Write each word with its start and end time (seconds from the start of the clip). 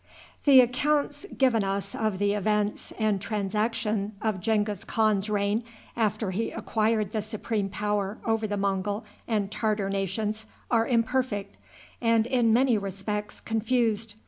The 0.45 0.61
accounts 0.61 1.27
given 1.37 1.63
us 1.63 1.93
of 1.93 2.17
the 2.17 2.33
events 2.33 2.91
and 2.97 3.21
transactions 3.21 4.13
of 4.19 4.39
Genghis 4.39 4.83
Khan's 4.83 5.29
reign 5.29 5.63
after 5.95 6.31
he 6.31 6.49
acquired 6.49 7.11
the 7.11 7.21
supreme 7.21 7.69
power 7.69 8.17
over 8.25 8.47
the 8.47 8.57
Mongul 8.57 9.03
and 9.27 9.51
Tartar 9.51 9.91
nations 9.91 10.47
are 10.71 10.87
imperfect, 10.87 11.55
and, 12.01 12.25
in 12.25 12.51
many 12.51 12.79
respects, 12.79 13.39
confused. 13.39 14.15